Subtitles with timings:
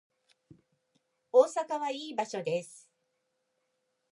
[1.31, 2.89] 大阪はいい場所です